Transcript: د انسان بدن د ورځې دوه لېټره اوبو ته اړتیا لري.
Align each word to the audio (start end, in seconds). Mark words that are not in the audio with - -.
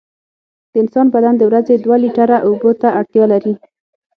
د 0.71 0.73
انسان 0.81 1.07
بدن 1.15 1.33
د 1.37 1.41
ورځې 1.49 1.73
دوه 1.83 1.97
لېټره 2.03 2.37
اوبو 2.47 2.69
ته 2.81 2.87
اړتیا 2.99 3.25
لري. 3.33 3.53